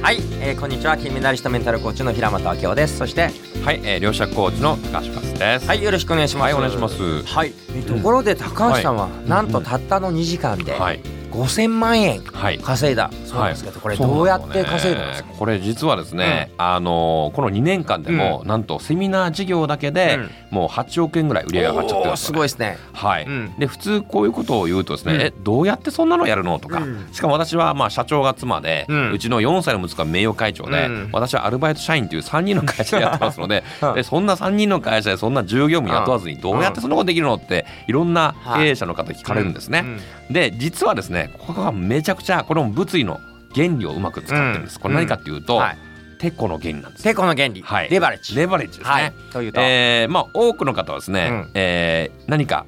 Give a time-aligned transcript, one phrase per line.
[0.00, 0.96] はい、えー、こんにちは。
[0.96, 2.96] 金メダリストメンタルコーチの平本明夫です。
[2.96, 3.30] そして
[3.64, 5.66] はい、えー、両者コーチの高橋勝です。
[5.66, 6.42] はいよろしくお願いします。
[6.44, 7.22] はいお願いします。
[7.24, 11.00] はい、えーところで高橋さんは、なんとたったの2時間ではい、
[11.38, 12.58] 5000万円はい。
[12.58, 13.10] 稼いだ。
[13.24, 20.30] そうですけど、これどうやって稼いだんですか、これ実はですね、あのーこの2年間でも、なんとセミナー事業だけで、うん。
[20.50, 22.24] もう8億円ぐらい売り上げが上がっちゃってるす。
[22.26, 22.78] すごいですね。
[22.92, 23.54] はい、うん。
[23.58, 25.20] で普通こういうことを言うとですね、うん。
[25.20, 27.08] えどうやってそんなのやるのとか、うん。
[27.12, 31.08] しかも私はまあ社長が妻で、ううんちの4歳の息子が名誉会長で、うん。
[31.12, 33.94] 私はアルバイト社員という3人の会社でやってますので うん。
[33.94, 39.84] でそんな3人の会社でそんな従業員雇わずにどうやってそんなことできるのっていろんな経営者の方に聞かれるんですね。
[40.28, 40.32] うん。
[40.32, 43.20] で実はですねここがめちゃくちゃこれも物理の
[43.54, 44.76] 原理をうまく使ってるんです。
[44.76, 44.82] うん。
[44.82, 45.78] これ何かっていうと、はい。
[46.18, 47.04] テコの原理なんです。
[47.04, 47.88] テコの原理、はい。
[47.90, 48.34] レバレッジ。
[48.36, 48.94] レバレッジですね。
[48.94, 49.12] はい。
[49.32, 51.50] というと、えーまあ多くの方はですね、うん。
[51.54, 52.66] えー何か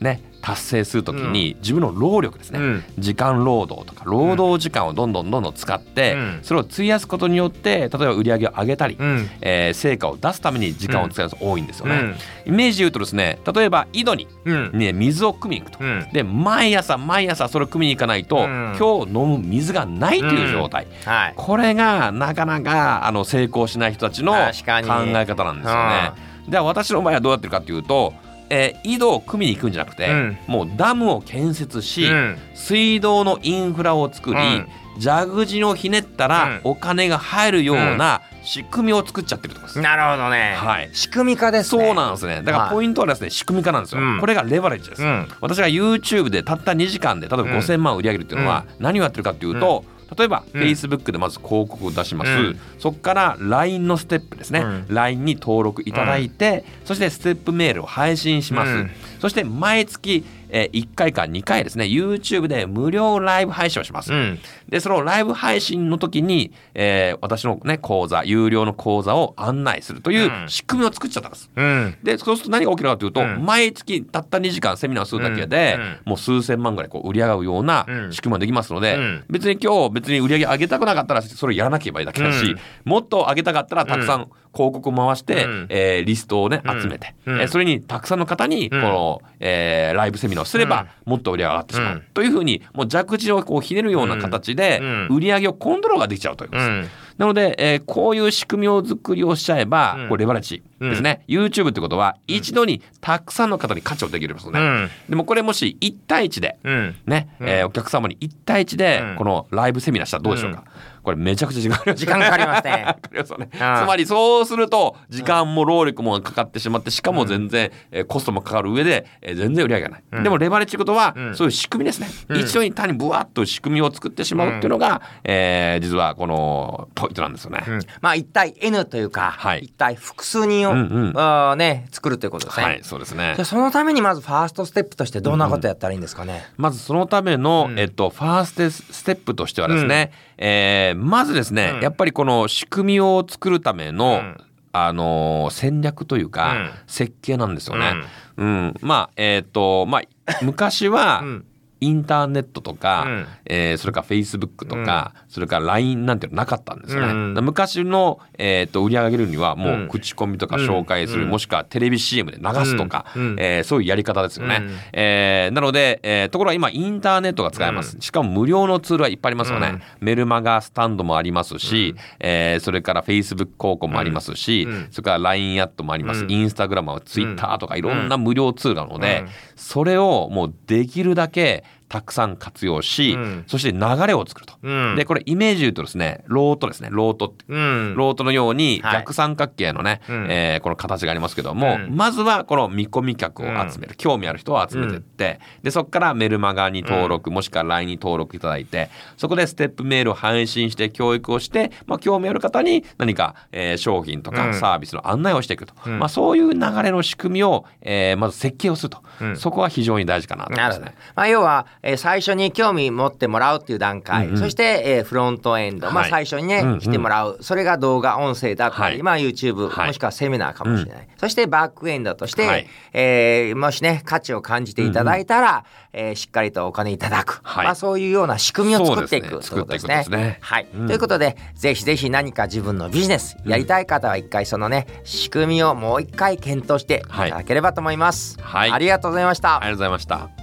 [0.00, 2.84] ね達成するときに自分の労力ですね、うん。
[2.98, 6.38] 時間労働とか労働時間をどんどんどんどん使って、うん。
[6.42, 9.30] それを費やすことによって例えば売り上げを上げたり、うん。
[9.40, 12.54] えー成果を出すために時間を使う人が多いんですよね、うん。
[12.54, 14.70] イメージで言うとですね例えば井戸に、うん。
[14.74, 16.08] ね、水を汲みに行くと、うん。
[16.12, 18.76] で毎朝毎朝それを汲みに行かないと、うん。
[18.78, 21.34] 今日飲む水がないという状態、はい。
[21.36, 26.12] これがなかなかあの成功しない人たちの考え方なんですよね。
[26.48, 28.14] では私の場合はどうやってるかというと、
[28.54, 30.38] えー井戸を汲みに行くんじゃなくて、うん。
[30.46, 32.38] もうダムを建設し、うん。
[32.54, 34.68] 水道のインフラを作り、うん。
[35.00, 39.80] 蛇口をひねったらお金が入るような仕組みを作っちゃってるとこです。
[39.80, 40.90] なるほどね、はい。
[40.92, 41.82] 仕組み化ですね。
[41.82, 42.42] そうなんですね。
[42.42, 42.74] だからはい。
[42.74, 44.02] ポイントはですね、仕組み化なんですよ。
[44.02, 44.20] うん。
[44.20, 45.02] これがレバレッジです。
[45.02, 45.28] うん。
[45.40, 49.86] 私が YouTube でたった2時間で例えばうん5000万売り上げるっていうのは何をやってるかっていうと、
[50.16, 50.62] 例えばうん。
[50.62, 52.60] Facebook でまず広告を出します、うん。
[52.78, 54.86] そこから LINE のステップですね、うん。
[54.88, 58.90] LINE に登録いただいて、そしてステップメールを配信します、うん。
[59.20, 61.86] そして毎月、えー1回か2回ですね。
[61.86, 64.38] YouTube で無料ライブ配信をします、うん。
[64.68, 70.48] でそのライブ配信の時に、えー私のね講座有料の講座を案内するといううん。
[70.48, 71.50] 仕組みを作っちゃったんです。
[71.56, 71.96] うん。
[72.02, 73.44] でそうすると何が起きるかというと、うん。
[73.44, 78.12] 毎月たった2時間セミナーをするだけで、もう数千万ぐらいこう売り上がるようなうん。
[78.12, 79.24] 仕組みができますので、うん。
[79.30, 82.58] 別に今日別に売り上げ上げたくなかったらそれやらなければいいだけだし、うん。
[82.84, 85.66] もっと上げたかったらたくさん広告を回して、うん。
[85.70, 87.40] えーリストをねうん集めて、うん。
[87.40, 92.02] えーそれにたくさんの方にこの、えーライブセミナーをすれば、もっと売り上げがってしまう、うん。
[92.14, 95.06] というふうにもう蛇口をこうひねるような形でうん。
[95.08, 96.90] 売り上げをコントロールができちゃうということです。
[97.12, 100.08] うんなので、えーこういう仕組みを作りをしちゃえば、うん。
[100.08, 104.90] これレバレッジですね、YouTube ってことは一度にたくさんの方に価値をできるんですよね、うん。
[105.08, 106.96] でもこれもし1対1でうん。
[107.06, 107.48] ね、うん。
[107.48, 109.16] えーお客様に1対1でうん。
[109.16, 110.64] このライブセミナーしたらどうでしょうか、
[111.02, 112.84] これめちゃくちゃ時間かかります時間かかりますね。
[112.86, 113.48] かかりますよね。
[113.52, 113.60] つん。
[113.86, 120.22] まりそうすると時間も労力もかかってしまってしかも全然、えーコストもかかる上で、えー全然売り上げがない、うん。
[120.22, 121.34] でもレバレッジってことは、うん。
[121.36, 122.40] そういう仕組みですね、うん。
[122.40, 127.80] 一度に単にブワッと仕組みを作ってしまうっていうのが、えー実はこのポイントなんですよね、うん。
[128.00, 129.64] まあ一対 N というか、はい。
[129.64, 131.12] 一対複数人を、うんうん。
[131.16, 132.64] あーね作るということですね。
[132.64, 133.32] はいそうですね。
[133.34, 136.44] じゃあそのためにまずファーストステップとしてどんなことやったらいいんですかね？
[136.56, 137.78] まずそのための、うん。
[137.78, 141.80] えっと、ファーストステップとしてはですね、えーまずですね、うん。
[141.80, 144.36] やっぱりこの仕組みを作るための、うん。
[144.72, 146.70] あのー戦略というか、うん。
[146.86, 147.92] 設計なんですよね。
[148.36, 148.74] うん。
[148.80, 150.02] まあえっ、とまあ
[150.42, 151.44] 昔は、うん
[151.82, 153.26] インターネットとか、うん。
[153.46, 157.12] えーそれからフェイスブックとか、それから LINE なんていうのなかったんですよね。
[157.12, 157.44] うん。
[157.44, 159.84] 昔の、えー、と売り上げるにはもうん。
[159.86, 161.30] う口コミとか紹介する、うん。
[161.30, 163.22] もしくはテレビ CM で流すとか、うん。
[163.22, 163.36] うん。
[163.40, 164.58] えーそういうやり方ですよね。
[164.60, 164.70] うん。
[164.92, 169.82] えーなので、えーところが今インターネットが使えます、しかも無料のツールはいっぱいありますよね、うん。
[170.00, 174.88] メルマガスタンドもありますし、えーそれからフェイスブック広告もありますし、うん。
[174.90, 176.30] それから LINE アットもあります、うん。
[176.30, 179.28] インスタグラムツイッターとかいろんな無料ツールなので、うん。
[179.56, 183.44] それをもうできるだけたくさん活用し、うん。
[183.46, 184.54] そして流れを作ると。
[184.62, 184.96] うん。
[184.96, 186.88] でこれイメージで言うとですねロートですね。
[186.90, 187.94] ロートってうん。
[187.96, 188.92] ロートのようにはい。
[189.00, 190.26] 逆三角形のね、うん。
[190.30, 191.94] えーこの形がありますけども、うん。
[191.96, 198.88] まずはこの見込み客を集める、興味ある人を集めてって、でそこからメルマガに登録、もしくは LINE に登録いただいて
[199.18, 204.36] そこでステップメールを配信して教育をして、まあ、興味ある方に何か、えー商品とうん。
[204.36, 205.98] かサービスの案内をしていくと、うん。
[205.98, 209.36] まあ、そういう流れの仕組みを、えーまず設計をすると、うん。
[209.36, 210.94] そこは非常に大事かなと思いますね。。
[211.14, 214.38] まあ、要は、えー最初に興味持ってもらうっていう段階、うんうん。
[214.38, 216.78] そして、えーフロントエンド、まあ、はい最初にね、うんうん。
[216.78, 217.38] 来てもらう。
[217.40, 219.02] それが動画音声だったり、はい。
[219.02, 219.86] まあ、YouTube、はい。
[219.88, 222.66] もしくはセミナーかもしれない、そしてバックエンドとして、はい。
[222.92, 227.64] えーもしね価値を感じていただいたら、えーしっかりとお金いただく、はい。
[227.64, 230.04] まあ、そういうような仕組みを作っていくということですね。
[230.04, 230.68] すねはい。
[230.74, 230.86] うん。
[230.86, 238.38] ということでぜひぜひ何か自分のビジネスやりたい方は一回そのね仕組みをもう一回検討していただければと思います。
[238.40, 238.70] はい。
[238.70, 239.56] ありがとうございました。
[239.56, 240.41] ありがとうございました。